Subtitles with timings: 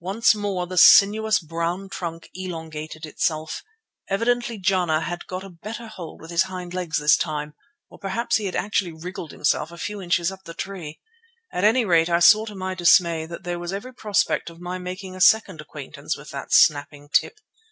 [0.00, 3.62] Once more the sinuous brown trunk elongated itself.
[4.10, 7.54] Evidently Jana had got a better hold with his hind legs this time,
[7.88, 10.98] or perhaps had actually wriggled himself a few inches up the tree.
[11.52, 14.78] At any rate I saw to my dismay that there was every prospect of my
[14.78, 17.38] making a second acquaintance with that snapping tip.